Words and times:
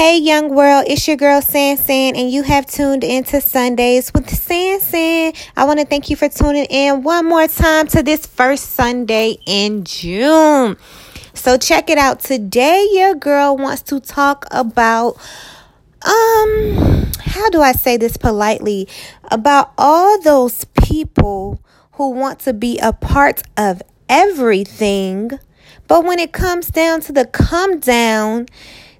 Hey, 0.00 0.16
young 0.16 0.48
world, 0.54 0.86
it's 0.88 1.06
your 1.06 1.18
girl 1.18 1.42
San 1.42 1.76
San, 1.76 2.16
and 2.16 2.30
you 2.30 2.42
have 2.42 2.64
tuned 2.64 3.04
into 3.04 3.38
Sundays 3.38 4.10
with 4.14 4.30
San 4.30 4.80
San. 4.80 5.34
I 5.58 5.66
want 5.66 5.78
to 5.78 5.84
thank 5.84 6.08
you 6.08 6.16
for 6.16 6.26
tuning 6.26 6.64
in 6.70 7.02
one 7.02 7.28
more 7.28 7.46
time 7.46 7.86
to 7.88 8.02
this 8.02 8.24
first 8.24 8.70
Sunday 8.70 9.36
in 9.44 9.84
June. 9.84 10.78
So, 11.34 11.58
check 11.58 11.90
it 11.90 11.98
out. 11.98 12.20
Today, 12.20 12.88
your 12.92 13.14
girl 13.14 13.58
wants 13.58 13.82
to 13.82 14.00
talk 14.00 14.46
about, 14.50 15.18
um, 16.06 17.06
how 17.18 17.50
do 17.50 17.60
I 17.60 17.72
say 17.72 17.98
this 17.98 18.16
politely? 18.16 18.88
About 19.30 19.74
all 19.76 20.18
those 20.22 20.64
people 20.82 21.60
who 21.92 22.08
want 22.12 22.38
to 22.38 22.54
be 22.54 22.78
a 22.78 22.94
part 22.94 23.42
of 23.58 23.82
everything, 24.08 25.32
but 25.88 26.06
when 26.06 26.18
it 26.18 26.32
comes 26.32 26.68
down 26.68 27.02
to 27.02 27.12
the 27.12 27.26
come 27.26 27.80
down, 27.80 28.46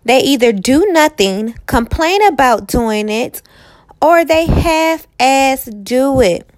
they 0.05 0.21
either 0.21 0.53
do 0.53 0.87
nothing, 0.91 1.55
complain 1.67 2.27
about 2.27 2.67
doing 2.67 3.09
it, 3.09 3.43
or 4.01 4.25
they 4.25 4.47
half 4.47 5.07
ass 5.19 5.67
do 5.67 6.21
it. 6.21 6.49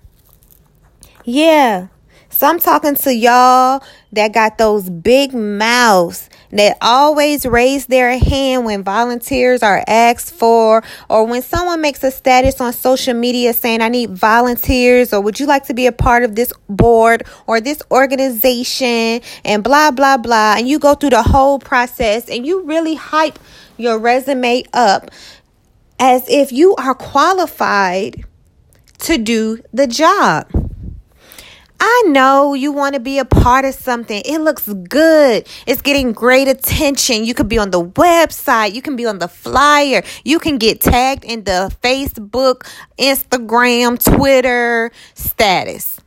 Yeah. 1.24 1.88
So 2.30 2.46
I'm 2.46 2.58
talking 2.58 2.94
to 2.96 3.14
y'all 3.14 3.82
that 4.12 4.32
got 4.32 4.58
those 4.58 4.88
big 4.88 5.34
mouths 5.34 6.28
that 6.52 6.76
always 6.80 7.44
raise 7.46 7.86
their 7.86 8.18
hand 8.18 8.64
when 8.64 8.82
volunteers 8.82 9.62
are 9.62 9.82
asked 9.86 10.32
for, 10.34 10.82
or 11.08 11.26
when 11.26 11.42
someone 11.42 11.80
makes 11.80 12.04
a 12.04 12.10
status 12.10 12.60
on 12.60 12.72
social 12.72 13.14
media 13.14 13.52
saying, 13.52 13.80
I 13.80 13.88
need 13.88 14.10
volunteers, 14.10 15.12
or 15.12 15.20
would 15.20 15.40
you 15.40 15.46
like 15.46 15.66
to 15.66 15.74
be 15.74 15.86
a 15.86 15.92
part 15.92 16.22
of 16.22 16.34
this 16.34 16.52
board 16.68 17.24
or 17.46 17.60
this 17.60 17.82
organization, 17.90 19.20
and 19.44 19.64
blah, 19.64 19.90
blah, 19.90 20.18
blah. 20.18 20.56
And 20.58 20.68
you 20.68 20.78
go 20.78 20.94
through 20.94 21.10
the 21.10 21.22
whole 21.22 21.58
process 21.58 22.28
and 22.28 22.46
you 22.46 22.62
really 22.62 22.94
hype 22.94 23.38
your 23.76 23.98
resume 23.98 24.64
up 24.72 25.10
as 25.98 26.28
if 26.28 26.52
you 26.52 26.74
are 26.76 26.94
qualified 26.94 28.24
to 28.98 29.18
do 29.18 29.62
the 29.72 29.86
job. 29.86 30.46
I 31.84 32.04
know 32.06 32.54
you 32.54 32.70
want 32.70 32.94
to 32.94 33.00
be 33.00 33.18
a 33.18 33.24
part 33.24 33.64
of 33.64 33.74
something. 33.74 34.22
It 34.24 34.38
looks 34.38 34.68
good. 34.68 35.48
It's 35.66 35.82
getting 35.82 36.12
great 36.12 36.46
attention. 36.46 37.24
You 37.24 37.34
could 37.34 37.48
be 37.48 37.58
on 37.58 37.72
the 37.72 37.84
website. 37.84 38.72
You 38.72 38.80
can 38.82 38.94
be 38.94 39.04
on 39.04 39.18
the 39.18 39.26
flyer. 39.26 40.04
You 40.22 40.38
can 40.38 40.58
get 40.58 40.80
tagged 40.80 41.24
in 41.24 41.42
the 41.42 41.74
Facebook, 41.82 42.70
Instagram, 43.00 43.98
Twitter 43.98 44.92
status. 45.14 45.98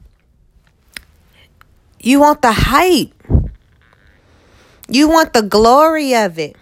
You 2.00 2.22
want 2.22 2.42
the 2.42 2.54
hype. 2.54 3.12
You 4.88 5.10
want 5.10 5.34
the 5.34 5.42
glory 5.42 6.16
of 6.16 6.40
it. 6.40 6.56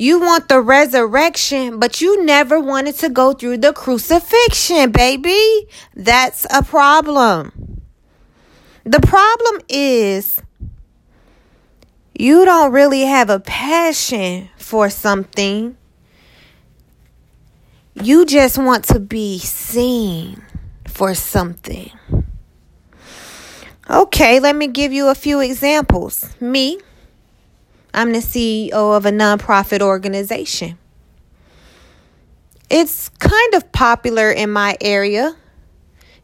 You 0.00 0.18
want 0.18 0.48
the 0.48 0.62
resurrection, 0.62 1.78
but 1.78 2.00
you 2.00 2.24
never 2.24 2.58
wanted 2.58 2.94
to 3.00 3.10
go 3.10 3.34
through 3.34 3.58
the 3.58 3.74
crucifixion, 3.74 4.92
baby. 4.92 5.68
That's 5.94 6.46
a 6.50 6.62
problem. 6.62 7.82
The 8.84 9.00
problem 9.00 9.60
is 9.68 10.40
you 12.18 12.46
don't 12.46 12.72
really 12.72 13.02
have 13.02 13.28
a 13.28 13.40
passion 13.40 14.48
for 14.56 14.88
something. 14.88 15.76
You 17.92 18.24
just 18.24 18.56
want 18.56 18.84
to 18.84 19.00
be 19.00 19.38
seen 19.38 20.42
for 20.88 21.14
something. 21.14 21.90
Okay, 23.90 24.40
let 24.40 24.56
me 24.56 24.68
give 24.68 24.94
you 24.94 25.08
a 25.08 25.14
few 25.14 25.40
examples. 25.40 26.34
Me, 26.40 26.80
I'm 27.92 28.12
the 28.12 28.18
CEO 28.18 28.72
of 28.72 29.06
a 29.06 29.10
nonprofit 29.10 29.80
organization. 29.80 30.78
It's 32.68 33.08
kind 33.08 33.54
of 33.54 33.72
popular 33.72 34.30
in 34.30 34.50
my 34.50 34.76
area. 34.80 35.36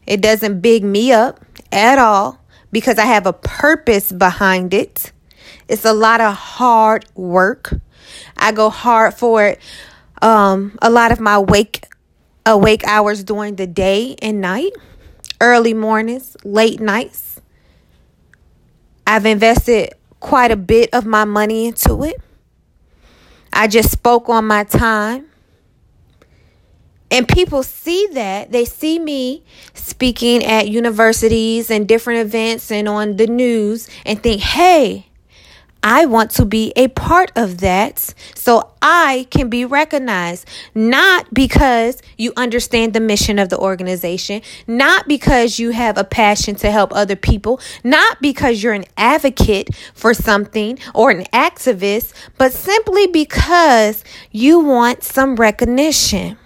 It 0.05 0.21
doesn't 0.21 0.61
big 0.61 0.83
me 0.83 1.11
up 1.11 1.43
at 1.71 1.99
all 1.99 2.39
because 2.71 2.97
I 2.97 3.05
have 3.05 3.25
a 3.25 3.33
purpose 3.33 4.11
behind 4.11 4.73
it. 4.73 5.11
It's 5.67 5.83
a 5.83 5.93
lot 5.93 6.21
of 6.21 6.33
hard 6.33 7.05
work. 7.15 7.73
I 8.37 8.53
go 8.53 8.69
hard 8.69 9.13
for 9.13 9.45
it. 9.45 9.59
Um, 10.21 10.77
a 10.81 10.89
lot 10.89 11.11
of 11.11 11.19
my 11.19 11.37
wake 11.37 11.85
awake 12.45 12.87
hours 12.87 13.25
during 13.25 13.57
the 13.57 13.67
day 13.67 14.15
and 14.21 14.39
night, 14.39 14.71
early 15.41 15.73
mornings, 15.73 16.37
late 16.45 16.79
nights. 16.79 17.41
I've 19.05 19.25
invested 19.25 19.93
quite 20.27 20.51
a 20.51 20.57
bit 20.57 20.89
of 20.93 21.05
my 21.05 21.23
money 21.23 21.67
into 21.67 22.03
it. 22.03 22.21
I 23.53 23.67
just 23.67 23.91
spoke 23.91 24.27
on 24.27 24.45
my 24.45 24.65
time. 24.65 25.27
And 27.09 27.25
people 27.25 27.63
see 27.63 28.07
that. 28.11 28.51
They 28.51 28.65
see 28.65 28.99
me 28.99 29.45
speaking 29.73 30.43
at 30.43 30.67
universities 30.67 31.71
and 31.71 31.87
different 31.87 32.19
events 32.19 32.69
and 32.69 32.89
on 32.89 33.15
the 33.15 33.27
news 33.27 33.89
and 34.05 34.21
think, 34.21 34.41
hey, 34.41 35.06
I 35.83 36.05
want 36.05 36.31
to 36.31 36.45
be 36.45 36.73
a 36.75 36.87
part 36.89 37.31
of 37.35 37.59
that 37.59 38.13
so 38.35 38.71
I 38.81 39.27
can 39.29 39.49
be 39.49 39.65
recognized. 39.65 40.47
Not 40.75 41.33
because 41.33 42.01
you 42.17 42.33
understand 42.35 42.93
the 42.93 42.99
mission 42.99 43.39
of 43.39 43.49
the 43.49 43.57
organization, 43.57 44.41
not 44.65 45.07
because 45.07 45.59
you 45.59 45.71
have 45.71 45.97
a 45.97 46.03
passion 46.03 46.55
to 46.55 46.71
help 46.71 46.93
other 46.93 47.15
people, 47.15 47.59
not 47.83 48.21
because 48.21 48.61
you're 48.61 48.73
an 48.73 48.85
advocate 48.97 49.69
for 49.93 50.13
something 50.13 50.77
or 50.93 51.11
an 51.11 51.23
activist, 51.33 52.13
but 52.37 52.51
simply 52.51 53.07
because 53.07 54.03
you 54.31 54.59
want 54.59 55.03
some 55.03 55.35
recognition. 55.35 56.37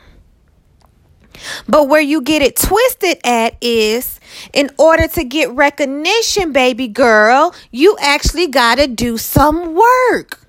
But 1.67 1.87
where 1.87 2.01
you 2.01 2.21
get 2.21 2.41
it 2.41 2.55
twisted 2.55 3.19
at 3.23 3.55
is 3.61 4.19
in 4.53 4.69
order 4.77 5.07
to 5.07 5.23
get 5.23 5.51
recognition, 5.51 6.51
baby 6.51 6.87
girl, 6.87 7.55
you 7.71 7.97
actually 7.99 8.47
got 8.47 8.77
to 8.77 8.87
do 8.87 9.17
some 9.17 9.75
work. 9.75 10.39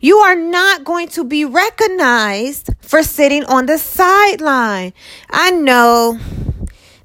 You 0.00 0.18
are 0.18 0.36
not 0.36 0.84
going 0.84 1.08
to 1.08 1.24
be 1.24 1.44
recognized 1.44 2.70
for 2.80 3.02
sitting 3.02 3.44
on 3.44 3.66
the 3.66 3.78
sideline. 3.78 4.92
I 5.30 5.50
know 5.50 6.18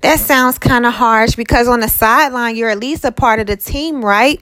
that 0.02 0.20
sounds 0.20 0.60
kind 0.60 0.86
of 0.86 0.94
harsh 0.94 1.36
because 1.36 1.68
on 1.68 1.80
the 1.80 1.88
sideline, 1.88 2.56
you're 2.56 2.70
at 2.70 2.80
least 2.80 3.04
a 3.04 3.12
part 3.12 3.40
of 3.40 3.48
the 3.48 3.58
team, 3.58 4.04
right? 4.04 4.42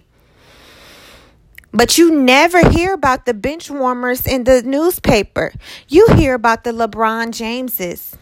But 1.72 1.98
you 1.98 2.14
never 2.14 2.68
hear 2.70 2.94
about 2.94 3.26
the 3.26 3.34
bench 3.34 3.70
warmers 3.70 4.28
in 4.28 4.44
the 4.44 4.62
newspaper. 4.62 5.54
You 5.88 6.08
hear 6.16 6.34
about 6.34 6.66
the 6.66 6.72
LeBron 6.72 7.32
Jameses. 7.32 8.18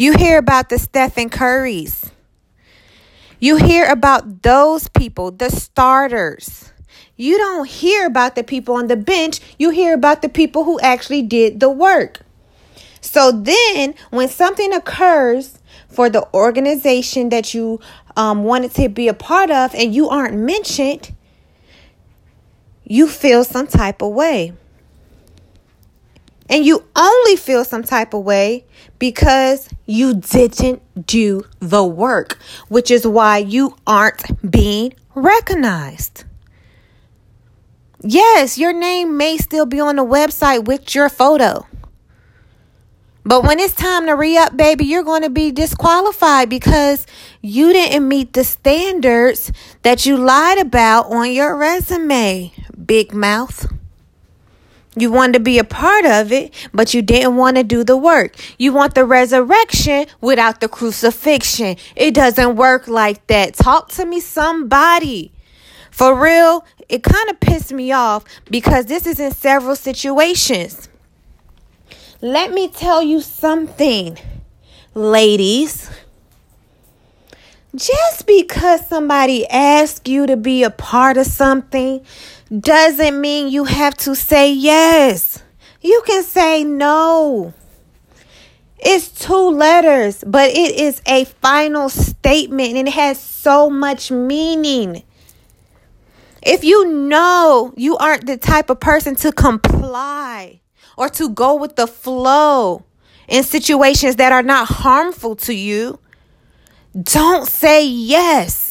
You 0.00 0.12
hear 0.12 0.38
about 0.38 0.68
the 0.68 0.78
Stephen 0.78 1.28
Currys. 1.28 2.12
You 3.40 3.56
hear 3.56 3.84
about 3.90 4.44
those 4.44 4.86
people, 4.86 5.32
the 5.32 5.50
starters. 5.50 6.70
You 7.16 7.36
don't 7.36 7.68
hear 7.68 8.06
about 8.06 8.36
the 8.36 8.44
people 8.44 8.76
on 8.76 8.86
the 8.86 8.94
bench. 8.94 9.40
You 9.58 9.70
hear 9.70 9.94
about 9.94 10.22
the 10.22 10.28
people 10.28 10.62
who 10.62 10.78
actually 10.78 11.22
did 11.22 11.58
the 11.58 11.68
work. 11.68 12.20
So 13.00 13.32
then, 13.32 13.96
when 14.10 14.28
something 14.28 14.72
occurs 14.72 15.58
for 15.88 16.08
the 16.08 16.32
organization 16.32 17.30
that 17.30 17.52
you 17.52 17.80
um, 18.16 18.44
wanted 18.44 18.74
to 18.74 18.88
be 18.88 19.08
a 19.08 19.14
part 19.14 19.50
of 19.50 19.74
and 19.74 19.92
you 19.92 20.08
aren't 20.08 20.36
mentioned, 20.36 21.12
you 22.84 23.08
feel 23.08 23.42
some 23.42 23.66
type 23.66 24.00
of 24.00 24.12
way. 24.12 24.52
And 26.48 26.64
you 26.64 26.84
only 26.96 27.36
feel 27.36 27.64
some 27.64 27.82
type 27.82 28.14
of 28.14 28.24
way 28.24 28.64
because 28.98 29.68
you 29.84 30.14
didn't 30.14 31.06
do 31.06 31.42
the 31.60 31.84
work, 31.84 32.38
which 32.68 32.90
is 32.90 33.06
why 33.06 33.38
you 33.38 33.76
aren't 33.86 34.50
being 34.50 34.94
recognized. 35.14 36.24
Yes, 38.00 38.56
your 38.56 38.72
name 38.72 39.16
may 39.16 39.36
still 39.36 39.66
be 39.66 39.80
on 39.80 39.96
the 39.96 40.04
website 40.04 40.64
with 40.64 40.94
your 40.94 41.08
photo. 41.08 41.66
But 43.24 43.42
when 43.42 43.58
it's 43.58 43.74
time 43.74 44.06
to 44.06 44.12
re 44.12 44.38
up, 44.38 44.56
baby, 44.56 44.86
you're 44.86 45.02
going 45.02 45.20
to 45.20 45.28
be 45.28 45.50
disqualified 45.50 46.48
because 46.48 47.06
you 47.42 47.74
didn't 47.74 48.08
meet 48.08 48.32
the 48.32 48.42
standards 48.42 49.52
that 49.82 50.06
you 50.06 50.16
lied 50.16 50.58
about 50.58 51.10
on 51.12 51.30
your 51.32 51.54
resume, 51.54 52.52
big 52.86 53.12
mouth. 53.12 53.70
You 55.00 55.10
wanted 55.12 55.34
to 55.34 55.40
be 55.40 55.58
a 55.58 55.64
part 55.64 56.04
of 56.04 56.32
it, 56.32 56.52
but 56.72 56.94
you 56.94 57.02
didn't 57.02 57.36
want 57.36 57.56
to 57.56 57.62
do 57.62 57.84
the 57.84 57.96
work. 57.96 58.34
You 58.58 58.72
want 58.72 58.94
the 58.94 59.04
resurrection 59.04 60.06
without 60.20 60.60
the 60.60 60.68
crucifixion. 60.68 61.76
It 61.94 62.14
doesn't 62.14 62.56
work 62.56 62.88
like 62.88 63.26
that. 63.28 63.54
Talk 63.54 63.90
to 63.92 64.04
me, 64.04 64.20
somebody. 64.20 65.32
For 65.90 66.14
real, 66.20 66.64
it 66.88 67.02
kind 67.02 67.30
of 67.30 67.40
pissed 67.40 67.72
me 67.72 67.92
off 67.92 68.24
because 68.50 68.86
this 68.86 69.06
is 69.06 69.20
in 69.20 69.32
several 69.32 69.76
situations. 69.76 70.88
Let 72.20 72.52
me 72.52 72.68
tell 72.68 73.02
you 73.02 73.20
something, 73.20 74.18
ladies. 74.94 75.90
Just 77.74 78.26
because 78.26 78.86
somebody 78.88 79.46
asks 79.46 80.08
you 80.08 80.26
to 80.26 80.36
be 80.36 80.64
a 80.64 80.70
part 80.70 81.16
of 81.16 81.26
something 81.26 82.04
doesn't 82.56 83.20
mean 83.20 83.48
you 83.48 83.64
have 83.64 83.96
to 83.98 84.14
say 84.14 84.52
yes. 84.52 85.42
You 85.80 86.02
can 86.06 86.22
say 86.22 86.64
no. 86.64 87.52
It's 88.78 89.08
two 89.08 89.50
letters, 89.50 90.22
but 90.26 90.50
it 90.50 90.78
is 90.78 91.02
a 91.06 91.24
final 91.24 91.88
statement 91.88 92.76
and 92.76 92.88
it 92.88 92.94
has 92.94 93.18
so 93.20 93.68
much 93.68 94.10
meaning. 94.10 95.02
If 96.42 96.64
you 96.64 96.88
know 96.88 97.74
you 97.76 97.96
aren't 97.96 98.26
the 98.26 98.36
type 98.36 98.70
of 98.70 98.80
person 98.80 99.16
to 99.16 99.32
comply 99.32 100.60
or 100.96 101.08
to 101.10 101.28
go 101.28 101.56
with 101.56 101.76
the 101.76 101.86
flow 101.86 102.84
in 103.26 103.42
situations 103.42 104.16
that 104.16 104.32
are 104.32 104.42
not 104.42 104.68
harmful 104.68 105.36
to 105.36 105.52
you, 105.52 105.98
don't 107.02 107.46
say 107.46 107.84
yes. 107.84 108.67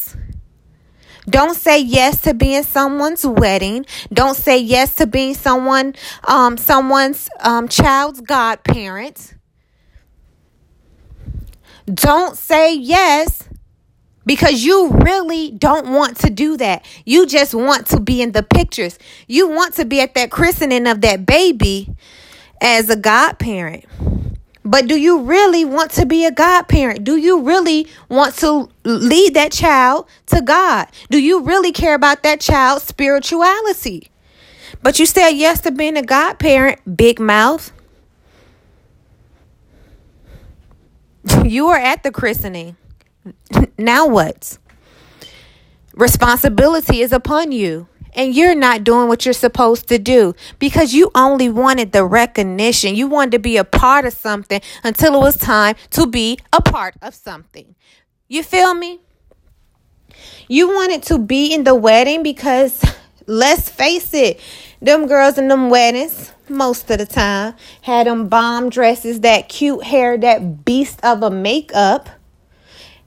Don't 1.30 1.56
say 1.56 1.80
yes 1.80 2.22
to 2.22 2.34
being 2.34 2.64
someone's 2.64 3.26
wedding. 3.26 3.86
Don't 4.14 4.36
say 4.36 4.58
yes 4.58 4.96
to 4.96 5.08
being 5.08 5.34
someone, 5.34 5.96
um, 6.26 6.58
someone's 6.58 7.30
um, 7.42 7.68
child's 7.68 8.22
godparent. 8.22 9.36
Don't 11.94 12.38
say 12.38 12.76
yes 12.76 13.48
because 14.26 14.64
you 14.64 14.90
really 14.92 15.52
don't 15.52 15.88
want 15.88 16.18
to 16.18 16.30
do 16.30 16.58
that. 16.58 16.86
You 17.06 17.26
just 17.26 17.54
want 17.54 17.88
to 17.88 18.00
be 18.00 18.22
in 18.22 18.34
the 18.34 18.44
pictures. 18.44 19.00
You 19.28 19.48
want 19.48 19.76
to 19.76 19.86
be 19.86 20.02
at 20.02 20.14
that 20.16 20.32
christening 20.32 20.86
of 20.86 21.02
that 21.02 21.26
baby 21.26 21.96
as 22.62 22.90
a 22.90 22.96
godparent. 22.96 23.86
But 24.68 24.88
do 24.88 24.98
you 24.98 25.22
really 25.22 25.64
want 25.64 25.92
to 25.92 26.06
be 26.06 26.26
a 26.26 26.32
godparent? 26.32 27.06
Do 27.06 27.16
you 27.16 27.42
really 27.42 27.88
want 28.10 28.36
to 28.40 28.68
lead 28.84 29.34
that 29.34 29.54
child 29.54 30.10
to 30.26 30.42
God? 30.42 30.88
Do 31.10 31.20
you 31.20 31.42
really 31.42 31.72
care 31.72 31.96
about 31.96 32.22
that 32.24 32.42
child's 32.42 32.84
spirituality? 32.84 34.12
But 34.84 35.00
you 35.00 35.06
said 35.06 35.30
yes 35.30 35.62
to 35.62 35.72
being 35.72 35.96
a 35.96 36.02
godparent, 36.02 36.98
big 36.98 37.18
mouth. 37.20 37.72
You 41.46 41.68
are 41.68 41.78
at 41.78 42.04
the 42.04 42.12
christening. 42.12 42.76
now 43.78 44.06
what? 44.06 44.58
Responsibility 45.94 47.02
is 47.02 47.14
upon 47.14 47.54
you. 47.54 47.88
And 48.14 48.36
you're 48.36 48.56
not 48.56 48.84
doing 48.84 49.08
what 49.08 49.26
you're 49.26 49.34
supposed 49.34 49.88
to 49.90 50.00
do 50.00 50.34
because 50.60 50.94
you 50.94 51.12
only 51.14 51.50
wanted 51.50 51.92
the 51.92 52.06
recognition. 52.06 52.96
You 52.96 53.08
wanted 53.08 53.32
to 53.34 53.40
be 53.40 53.58
a 53.58 53.64
part 53.64 54.06
of 54.06 54.14
something 54.14 54.62
until 54.84 55.16
it 55.16 55.20
was 55.20 55.38
time 55.38 55.76
to 55.92 56.08
be 56.08 56.40
a 56.52 56.62
part 56.62 56.96
of 57.02 57.14
something. 57.14 57.76
You 58.28 58.44
feel 58.44 58.74
me? 58.74 59.00
You 60.48 60.70
wanted 60.70 61.04
to 61.04 61.20
be 61.20 61.54
in 61.54 61.64
the 61.64 61.76
wedding 61.76 62.24
because 62.24 62.84
let's 63.28 63.70
face 63.70 64.14
it, 64.14 64.40
them 64.82 65.08
girls 65.08 65.38
in 65.38 65.48
them 65.48 65.70
weddings, 65.70 66.32
most 66.50 66.90
of 66.90 66.98
the 66.98 67.06
time, 67.06 67.56
had 67.82 68.08
them 68.08 68.30
bomb 68.30 68.70
dresses, 68.70 69.20
that 69.22 69.50
cute 69.50 69.84
hair, 69.84 70.18
that 70.18 70.66
beast 70.66 71.00
of 71.04 71.24
a 71.24 71.30
makeup. 71.30 72.10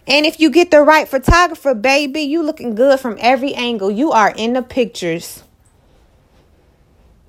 And 0.06 0.26
if 0.26 0.40
you 0.40 0.50
get 0.50 0.70
the 0.70 0.82
right 0.82 1.06
photographer, 1.06 1.74
baby, 1.74 2.22
you 2.22 2.42
looking 2.42 2.74
good 2.74 2.98
from 3.00 3.16
every 3.20 3.54
angle. 3.54 3.90
You 3.90 4.12
are 4.12 4.32
in 4.36 4.54
the 4.54 4.62
pictures. 4.62 5.44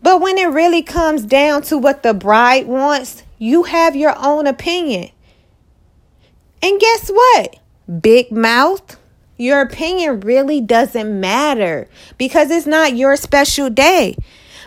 But 0.01 0.19
when 0.19 0.37
it 0.37 0.45
really 0.45 0.81
comes 0.81 1.25
down 1.25 1.61
to 1.63 1.77
what 1.77 2.01
the 2.01 2.13
bride 2.13 2.67
wants, 2.67 3.23
you 3.37 3.63
have 3.63 3.95
your 3.95 4.15
own 4.17 4.47
opinion. 4.47 5.09
And 6.63 6.79
guess 6.79 7.09
what? 7.09 7.57
Big 8.01 8.31
mouth, 8.31 8.97
your 9.37 9.61
opinion 9.61 10.21
really 10.21 10.61
doesn't 10.61 11.19
matter 11.19 11.87
because 12.17 12.49
it's 12.51 12.67
not 12.67 12.95
your 12.95 13.15
special 13.15 13.69
day. 13.69 14.15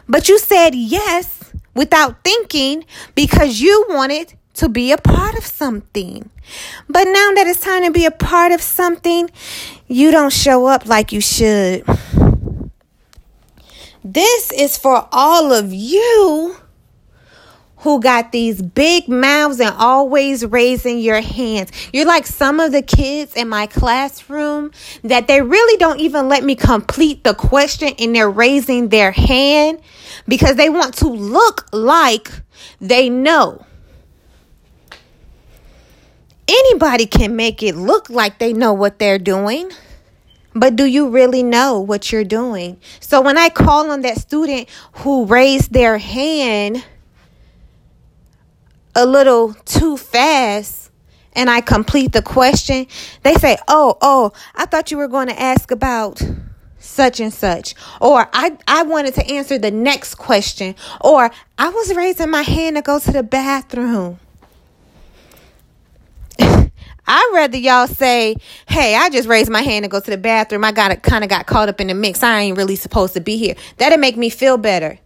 But 0.08 0.28
you 0.28 0.38
said 0.38 0.74
yes 0.74 1.52
without 1.74 2.22
thinking 2.22 2.84
because 3.14 3.60
you 3.60 3.86
wanted 3.88 4.34
to 4.54 4.68
be 4.68 4.92
a 4.92 4.98
part 4.98 5.36
of 5.36 5.44
something. 5.44 6.30
But 6.88 7.05
now 7.05 7.32
that 7.35 7.46
it's 7.46 7.61
time 7.61 7.85
to 7.85 7.91
be 7.91 8.05
a 8.05 8.11
part 8.11 8.52
of 8.52 8.61
something, 8.61 9.31
you 9.87 10.11
don't 10.11 10.32
show 10.32 10.67
up 10.67 10.87
like 10.87 11.12
you 11.12 11.20
should. 11.20 11.85
This 14.05 14.52
is 14.52 14.76
for 14.76 15.08
all 15.12 15.52
of 15.52 15.73
you 15.73 16.56
who 17.85 18.00
got 18.00 18.32
these 18.32 18.62
big 18.62 19.08
mouths 19.08 19.61
and 19.61 19.75
always 19.76 20.44
raising 20.44 20.99
your 20.99 21.20
hands. 21.20 21.70
You're 21.93 22.06
like 22.06 22.26
some 22.26 22.58
of 22.58 22.73
the 22.73 22.81
kids 22.81 23.35
in 23.37 23.49
my 23.49 23.67
classroom 23.67 24.73
that 25.02 25.26
they 25.26 25.43
really 25.43 25.76
don't 25.76 26.00
even 26.00 26.29
let 26.31 26.43
me 26.43 26.55
complete 26.55 27.25
the 27.25 27.35
question 27.35 27.91
and 27.99 28.17
they're 28.17 28.31
raising 28.31 28.88
their 28.88 29.12
hand 29.12 29.81
because 30.26 30.56
they 30.56 30.70
want 30.70 30.94
to 30.94 31.08
look 31.08 31.67
like 31.73 32.31
they 32.81 33.11
know. 33.11 33.67
Anybody 36.46 37.06
can 37.06 37.37
make 37.37 37.62
it 37.62 37.75
look 37.75 38.11
like 38.11 38.38
they 38.38 38.52
know 38.52 38.73
what 38.73 38.99
they're 38.99 39.19
doing. 39.19 39.70
But 40.55 40.76
do 40.76 40.85
you 40.85 41.08
really 41.08 41.43
know 41.43 41.81
what 41.81 42.12
you're 42.12 42.23
doing? 42.25 42.79
So 43.00 43.20
when 43.20 43.37
I 43.37 43.49
call 43.49 43.91
on 43.91 44.02
that 44.02 44.19
student 44.19 44.69
who 44.93 45.25
raised 45.26 45.73
their 45.73 45.99
hand 45.99 46.85
a 48.94 49.05
little 49.05 49.55
too 49.64 49.96
fast 49.96 50.91
and 51.32 51.50
I 51.50 51.61
complete 51.61 52.12
the 52.12 52.23
question, 52.23 52.87
they 53.25 53.35
say, 53.35 53.56
Oh, 53.67 53.99
oh, 54.00 54.32
I 54.55 54.67
thought 54.67 54.93
you 54.93 54.96
were 54.96 55.08
going 55.08 55.26
to 55.26 55.41
ask 55.41 55.73
about 55.73 56.23
such 56.79 57.19
and 57.19 57.32
such. 57.32 57.75
Or 58.00 58.29
I, 58.32 58.56
I 58.69 58.85
wanted 58.85 59.14
to 59.14 59.26
answer 59.26 59.58
the 59.58 59.73
next 59.73 60.17
question. 60.17 60.76
Or 61.00 61.31
I 61.58 61.69
was 61.70 61.94
raising 61.94 62.31
my 62.31 62.43
hand 62.43 62.76
to 62.76 62.82
go 62.82 63.00
to 63.00 63.11
the 63.11 63.25
bathroom. 63.25 64.20
I'd 67.06 67.30
rather 67.34 67.58
y'all 67.58 67.86
say, 67.86 68.36
hey, 68.66 68.94
I 68.94 69.10
just 69.10 69.28
raised 69.28 69.50
my 69.50 69.62
hand 69.62 69.84
to 69.84 69.88
go 69.88 70.00
to 70.00 70.10
the 70.10 70.16
bathroom. 70.16 70.64
I 70.64 70.72
got 70.72 71.02
kind 71.02 71.22
of 71.22 71.30
got 71.30 71.46
caught 71.46 71.68
up 71.68 71.80
in 71.80 71.88
the 71.88 71.94
mix. 71.94 72.22
I 72.22 72.40
ain't 72.40 72.56
really 72.56 72.76
supposed 72.76 73.14
to 73.14 73.20
be 73.20 73.36
here. 73.36 73.54
That'd 73.76 74.00
make 74.00 74.16
me 74.16 74.30
feel 74.30 74.56
better. 74.56 74.98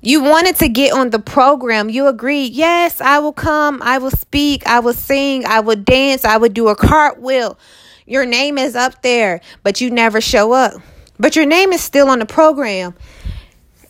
You 0.00 0.22
wanted 0.22 0.56
to 0.56 0.68
get 0.68 0.92
on 0.92 1.10
the 1.10 1.18
program. 1.18 1.90
You 1.90 2.06
agreed, 2.06 2.52
yes, 2.52 3.00
I 3.00 3.18
will 3.18 3.32
come. 3.32 3.82
I 3.82 3.98
will 3.98 4.12
speak. 4.12 4.66
I 4.66 4.80
will 4.80 4.94
sing. 4.94 5.44
I 5.44 5.60
will 5.60 5.76
dance. 5.76 6.24
I 6.24 6.36
would 6.36 6.54
do 6.54 6.68
a 6.68 6.76
cartwheel. 6.76 7.58
Your 8.06 8.24
name 8.24 8.58
is 8.58 8.74
up 8.76 9.02
there, 9.02 9.40
but 9.62 9.80
you 9.80 9.90
never 9.90 10.20
show 10.20 10.52
up. 10.52 10.80
But 11.18 11.34
your 11.34 11.46
name 11.46 11.72
is 11.72 11.82
still 11.82 12.08
on 12.08 12.20
the 12.20 12.26
program. 12.26 12.94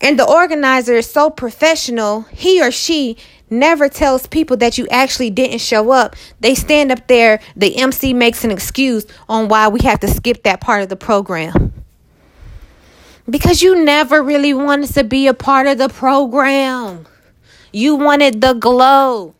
And 0.00 0.18
the 0.18 0.28
organizer 0.28 0.94
is 0.94 1.11
so 1.11 1.28
professional, 1.30 2.23
he 2.23 2.62
or 2.62 2.70
she 2.70 3.16
never 3.50 3.88
tells 3.88 4.26
people 4.26 4.56
that 4.58 4.78
you 4.78 4.87
actually 4.90 5.30
didn't 5.30 5.58
show 5.58 5.90
up. 5.90 6.14
They 6.40 6.54
stand 6.54 6.92
up 6.92 7.06
there, 7.08 7.40
the 7.56 7.76
MC 7.78 8.12
makes 8.12 8.44
an 8.44 8.50
excuse 8.50 9.06
on 9.28 9.49
why 9.49 9.68
we 9.68 9.80
have 9.80 10.00
to 10.00 10.08
skip 10.08 10.42
that 10.44 10.61
part 10.61 10.82
of 10.82 10.88
the 10.88 10.96
program. 10.96 11.73
Because 13.28 13.61
you 13.61 13.84
never 13.84 14.23
really 14.23 14.54
wanted 14.54 14.94
to 14.94 15.04
be 15.04 15.26
a 15.26 15.34
part 15.34 15.66
of 15.66 15.78
the 15.78 15.88
program. 15.88 17.06
You 17.73 17.96
wanted 17.96 18.40
the 18.40 18.54
glow. 18.54 19.34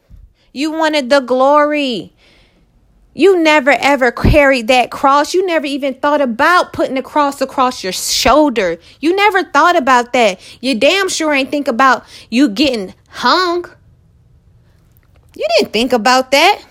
You 0.53 0.73
wanted 0.73 1.09
the 1.09 1.21
glory. 1.21 2.13
You 3.19 3.37
never 3.43 3.73
ever 3.73 4.13
carried 4.13 4.69
that 4.69 4.93
cross. 4.93 5.35
You 5.35 5.45
never 5.45 5.67
even 5.67 5.95
thought 5.95 6.21
about 6.21 6.73
putting 6.73 6.95
the 6.95 7.03
cross 7.03 7.41
across 7.41 7.83
your 7.83 7.93
shoulder. 7.93 8.79
You 9.01 9.17
never 9.17 9.43
thought 9.43 9.75
about 9.75 10.13
that. 10.13 10.39
You 10.61 10.79
damn 10.79 11.09
sure 11.09 11.35
ain't 11.35 11.51
think 11.51 11.67
about 11.67 12.05
you 12.31 12.49
getting 12.49 12.95
hung. 13.09 13.65
You 15.35 15.45
didn't 15.59 15.73
think 15.73 15.93
about 15.93 16.31
that. 16.31 16.65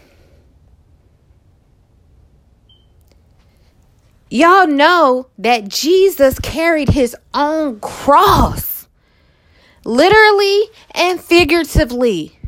Y'all 4.29 4.67
know 4.67 5.27
that 5.37 5.67
Jesus 5.67 6.39
carried 6.39 6.91
his 6.91 7.13
own 7.33 7.81
cross, 7.81 8.87
literally 9.83 10.61
and 10.91 11.19
figuratively. 11.19 12.39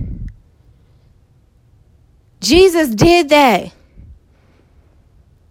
Jesus 2.39 2.95
did 2.95 3.27
that. 3.27 3.73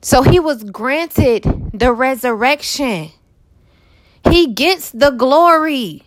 So 0.01 0.23
he 0.23 0.39
was 0.39 0.65
granted 0.65 1.45
the 1.75 1.93
resurrection. 1.93 3.11
He 4.29 4.53
gets 4.53 4.91
the 4.91 5.11
glory. 5.11 6.05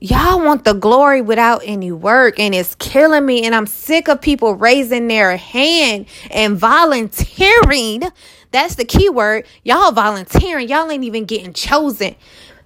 Y'all 0.00 0.44
want 0.44 0.64
the 0.64 0.74
glory 0.74 1.22
without 1.22 1.62
any 1.64 1.90
work, 1.90 2.38
and 2.38 2.54
it's 2.54 2.74
killing 2.74 3.24
me. 3.24 3.44
And 3.44 3.54
I'm 3.54 3.66
sick 3.66 4.08
of 4.08 4.20
people 4.20 4.54
raising 4.54 5.08
their 5.08 5.36
hand 5.36 6.06
and 6.30 6.58
volunteering. 6.58 8.02
That's 8.50 8.74
the 8.74 8.84
key 8.84 9.08
word. 9.08 9.46
Y'all 9.64 9.92
volunteering. 9.92 10.68
Y'all 10.68 10.90
ain't 10.90 11.04
even 11.04 11.24
getting 11.24 11.52
chosen. 11.52 12.14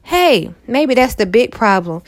Hey, 0.02 0.52
maybe 0.66 0.94
that's 0.94 1.14
the 1.14 1.26
big 1.26 1.52
problem. 1.52 2.02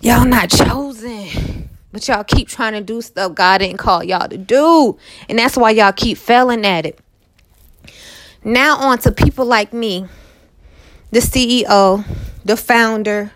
Y'all 0.00 0.24
not 0.24 0.50
chosen. 0.50 1.70
But 1.94 2.08
y'all 2.08 2.24
keep 2.24 2.48
trying 2.48 2.72
to 2.72 2.80
do 2.80 3.00
stuff 3.00 3.34
God 3.36 3.58
didn't 3.58 3.76
call 3.76 4.02
y'all 4.02 4.28
to 4.28 4.36
do. 4.36 4.98
And 5.28 5.38
that's 5.38 5.56
why 5.56 5.70
y'all 5.70 5.92
keep 5.92 6.18
failing 6.18 6.66
at 6.66 6.84
it. 6.84 6.98
Now, 8.42 8.78
on 8.78 8.98
to 8.98 9.12
people 9.12 9.44
like 9.44 9.72
me, 9.72 10.08
the 11.12 11.20
CEO, 11.20 12.04
the 12.44 12.56
founder, 12.56 13.30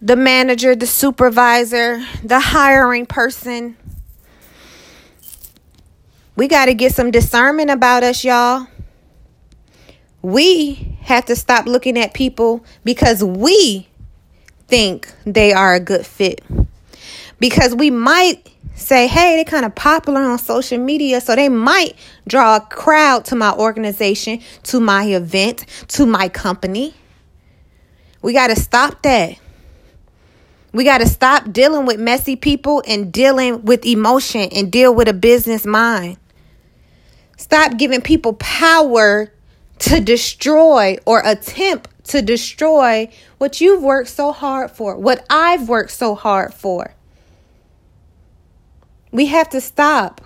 the 0.00 0.16
manager, 0.16 0.74
the 0.74 0.86
supervisor, 0.86 2.02
the 2.24 2.40
hiring 2.40 3.04
person. 3.04 3.76
We 6.34 6.48
got 6.48 6.64
to 6.64 6.72
get 6.72 6.94
some 6.94 7.10
discernment 7.10 7.68
about 7.68 8.04
us, 8.04 8.24
y'all. 8.24 8.68
We 10.22 10.96
have 11.02 11.26
to 11.26 11.36
stop 11.36 11.66
looking 11.66 11.98
at 11.98 12.14
people 12.14 12.64
because 12.84 13.22
we 13.22 13.90
think 14.72 15.12
they 15.26 15.52
are 15.52 15.74
a 15.74 15.80
good 15.80 16.06
fit. 16.06 16.40
Because 17.38 17.74
we 17.74 17.90
might 17.90 18.50
say, 18.74 19.06
hey, 19.06 19.36
they're 19.36 19.44
kind 19.44 19.66
of 19.66 19.74
popular 19.74 20.22
on 20.22 20.38
social 20.38 20.78
media, 20.78 21.20
so 21.20 21.36
they 21.36 21.50
might 21.50 21.94
draw 22.26 22.56
a 22.56 22.60
crowd 22.60 23.26
to 23.26 23.36
my 23.36 23.52
organization, 23.52 24.40
to 24.62 24.80
my 24.80 25.04
event, 25.04 25.66
to 25.88 26.06
my 26.06 26.30
company. 26.30 26.94
We 28.22 28.32
got 28.32 28.46
to 28.46 28.56
stop 28.56 29.02
that. 29.02 29.38
We 30.72 30.84
got 30.84 30.98
to 30.98 31.06
stop 31.06 31.52
dealing 31.52 31.84
with 31.84 32.00
messy 32.00 32.34
people 32.34 32.82
and 32.88 33.12
dealing 33.12 33.66
with 33.66 33.84
emotion 33.84 34.48
and 34.56 34.72
deal 34.72 34.94
with 34.94 35.06
a 35.06 35.12
business 35.12 35.66
mind. 35.66 36.16
Stop 37.36 37.76
giving 37.76 38.00
people 38.00 38.32
power 38.32 39.30
to 39.80 40.00
destroy 40.00 40.96
or 41.04 41.20
attempt 41.26 41.90
to 42.04 42.22
destroy 42.22 43.08
what 43.38 43.60
you've 43.60 43.82
worked 43.82 44.08
so 44.08 44.32
hard 44.32 44.70
for, 44.70 44.96
what 44.96 45.24
I've 45.30 45.68
worked 45.68 45.92
so 45.92 46.14
hard 46.14 46.52
for. 46.52 46.94
We 49.10 49.26
have 49.26 49.50
to 49.50 49.60
stop. 49.60 50.20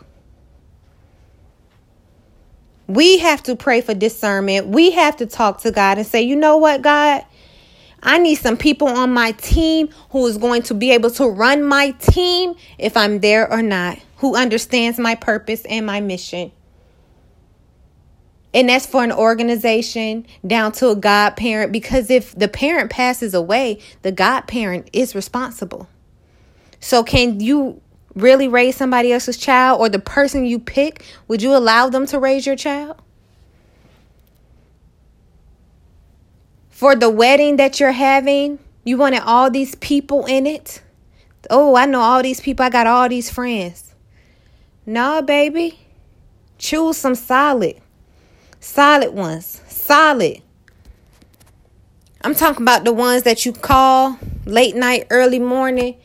We 2.87 3.19
have 3.19 3.43
to 3.45 3.57
pray 3.57 3.81
for 3.81 3.95
discernment. 3.95 4.69
We 4.69 4.93
have 4.93 5.17
to 5.17 5.27
talk 5.27 5.63
to 5.63 5.73
God 5.73 5.99
and 5.99 6.07
say, 6.07 6.23
you 6.23 6.37
know 6.37 6.57
what, 6.57 6.83
God? 6.83 7.25
I 8.03 8.19
need 8.19 8.37
some 8.37 8.57
people 8.57 8.87
on 8.87 9.13
my 9.13 9.33
team 9.33 9.89
who 10.11 10.27
is 10.27 10.39
going 10.39 10.63
to 10.63 10.75
be 10.75 10.93
able 10.93 11.11
to 11.13 11.27
run 11.27 11.65
my 11.65 11.91
team 11.93 12.55
if 12.79 12.97
I'm 12.97 13.19
there 13.19 13.51
or 13.51 13.63
not, 13.63 13.99
who 14.19 14.37
understands 14.37 14.99
my 14.99 15.17
purpose 15.17 15.65
and 15.65 15.85
my 15.85 16.01
mission. 16.01 16.53
And 18.55 18.69
that's 18.69 18.87
for 18.87 19.05
an 19.05 19.13
organization 19.13 20.27
down 20.47 20.73
to 20.73 20.91
a 20.91 20.97
godparent 20.97 21.73
because 21.73 22.11
if 22.11 22.35
the 22.35 22.49
parent 22.49 22.91
passes 22.91 23.35
away, 23.35 23.81
the 24.03 24.13
godparent 24.13 24.89
is 24.93 25.15
responsible. 25.15 25.89
So, 26.81 27.03
can 27.03 27.41
you 27.41 27.81
really 28.17 28.49
raise 28.49 28.75
somebody 28.77 29.13
else's 29.13 29.37
child 29.37 29.79
or 29.81 29.89
the 29.89 29.99
person 29.99 30.47
you 30.47 30.59
pick, 30.59 31.05
would 31.29 31.43
you 31.43 31.55
allow 31.55 31.89
them 31.89 32.07
to 32.07 32.19
raise 32.19 32.47
your 32.47 32.57
child? 32.57 32.97
For 36.71 36.97
the 36.97 37.11
wedding 37.11 37.57
that 37.57 37.79
you're 37.79 37.93
having, 37.93 38.59
you 38.85 38.97
wanted 38.97 39.23
all 39.25 39.51
these 39.51 39.75
people 39.77 40.27
in 40.27 40.47
it. 40.47 40.83
Oh, 41.49 41.77
I 41.77 41.87
know 41.87 42.01
all 42.01 42.23
these 42.23 42.41
people. 42.41 42.65
I 42.65 42.71
got 42.71 42.87
all 42.87 43.09
these 43.09 43.31
friends. 43.31 43.95
No, 44.85 45.23
baby. 45.23 45.79
Choose 46.59 46.97
some 46.97 47.15
solid. 47.15 47.81
Solid 48.67 49.15
ones. 49.15 49.63
Solid. 49.69 50.43
I'm 52.23 52.35
talking 52.35 52.63
about 52.63 52.85
the 52.85 52.93
ones 52.93 53.23
that 53.23 53.47
you 53.47 53.53
call 53.53 54.19
late 54.45 54.75
night, 54.75 55.07
early 55.11 55.39
morning 55.39 55.97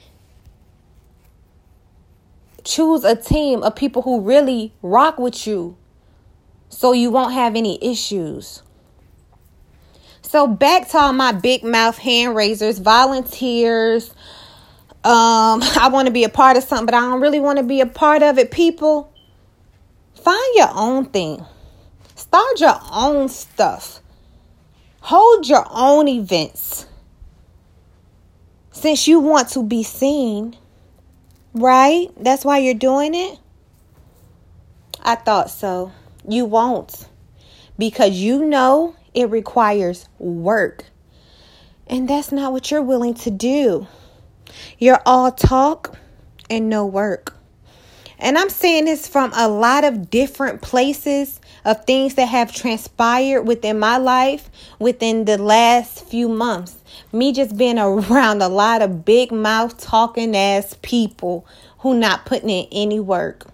choose 2.64 3.04
a 3.04 3.16
team 3.16 3.64
of 3.64 3.76
people 3.76 4.04
who 4.04 4.22
really 4.22 4.74
rock 4.84 5.18
with 5.18 5.48
you 5.48 5.76
so 6.70 6.94
you 6.94 7.10
won't 7.10 7.34
have 7.34 7.56
any 7.56 7.84
issues. 7.84 8.62
So 10.22 10.46
back 10.48 10.88
to 10.90 10.98
all 11.00 11.14
my 11.14 11.32
big 11.32 11.64
mouth 11.64 11.98
hand 11.98 12.36
raisers, 12.36 12.78
volunteers. 12.78 14.12
Um, 15.04 15.62
I 15.64 15.90
want 15.92 16.06
to 16.06 16.14
be 16.14 16.24
a 16.24 16.30
part 16.30 16.58
of 16.58 16.64
something, 16.64 16.86
but 16.86 16.94
I 16.94 17.02
don't 17.02 17.22
really 17.22 17.40
want 17.40 17.58
to 17.58 17.64
be 17.64 17.82
a 17.82 17.88
part 17.88 18.22
of 18.22 18.38
it. 18.38 18.52
People, 18.52 19.12
find 20.14 20.56
your 20.56 20.70
own 20.74 21.06
thing. 21.06 21.44
Start 22.32 22.60
your 22.60 22.80
own 22.92 23.30
stuff. 23.30 24.02
Hold 25.02 25.48
your 25.48 25.66
own 25.70 26.08
events. 26.08 26.86
Since 28.72 29.08
you 29.08 29.20
want 29.20 29.50
to 29.50 29.64
be 29.64 29.84
seen, 29.84 30.56
Right? 31.54 32.10
That's 32.18 32.46
why 32.46 32.60
you're 32.60 32.74
doing 32.74 33.14
it? 33.14 33.38
I 35.04 35.16
thought 35.16 35.50
so. 35.50 35.92
You 36.28 36.46
won't. 36.46 37.10
Because 37.78 38.12
you 38.12 38.46
know 38.46 38.96
it 39.14 39.30
requires 39.30 40.08
work. 40.18 40.86
And 41.88 42.08
that's 42.08 42.32
not 42.32 42.54
what 42.54 42.72
you're 42.72 42.82
willing 42.82 43.16
to 43.16 43.32
do. 43.32 43.88
You're 44.78 45.02
all 45.06 45.32
talk 45.32 45.98
and 46.50 46.70
no 46.70 46.86
work. 46.86 47.36
And 48.22 48.38
I'm 48.38 48.50
saying 48.50 48.86
this 48.86 49.08
from 49.08 49.34
a 49.36 49.48
lot 49.50 49.84
of 49.84 50.12
different 50.12 50.62
places 50.62 51.40
of 51.66 51.84
things 51.86 52.16
that 52.16 52.28
have 52.28 52.54
transpired 52.54 53.42
within 53.42 53.80
my 53.80 53.98
life 53.98 54.50
within 54.78 55.26
the 55.26 55.40
last 55.40 56.06
few 56.06 56.30
months. 56.30 56.76
Me 57.12 57.34
just 57.34 57.58
being 57.58 57.80
around 57.80 58.44
a 58.44 58.48
lot 58.48 58.84
of 58.84 59.04
big 59.04 59.32
mouth 59.32 59.78
talking 59.80 60.38
ass 60.38 60.78
people 60.84 61.48
who 61.80 61.96
not 61.96 62.26
putting 62.26 62.50
in 62.50 62.68
any 62.72 63.00
work. 63.00 63.48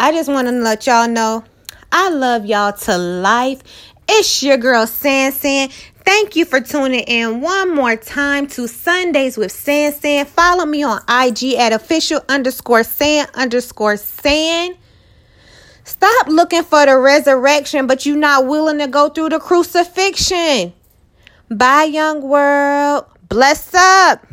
I 0.00 0.12
just 0.12 0.30
want 0.30 0.48
to 0.48 0.52
let 0.52 0.86
y'all 0.86 1.08
know 1.08 1.44
I 1.92 2.10
love 2.10 2.46
y'all 2.46 2.72
to 2.72 2.98
life. 2.98 3.62
It's 4.08 4.42
your 4.42 4.56
girl 4.56 4.86
San 4.86 5.32
San. 5.32 5.70
Thank 6.06 6.36
you 6.36 6.44
for 6.44 6.60
tuning 6.60 7.00
in 7.00 7.40
one 7.40 7.74
more 7.74 7.96
time 7.96 8.46
to 8.48 8.68
Sundays 8.68 9.36
with 9.36 9.50
San 9.50 9.92
San. 9.92 10.24
Follow 10.24 10.64
me 10.64 10.84
on 10.84 11.02
IG 11.08 11.54
at 11.54 11.72
official 11.72 12.20
underscore 12.28 12.84
San 12.84 13.26
underscore 13.34 13.96
San. 13.96 14.76
Stop 15.82 16.28
looking 16.28 16.62
for 16.62 16.86
the 16.86 16.96
resurrection, 16.96 17.88
but 17.88 18.06
you're 18.06 18.16
not 18.16 18.46
willing 18.46 18.78
to 18.78 18.86
go 18.86 19.08
through 19.08 19.30
the 19.30 19.40
crucifixion. 19.40 20.72
Bye, 21.50 21.84
young 21.84 22.22
world. 22.22 23.06
Bless 23.28 23.74
up. 23.74 24.24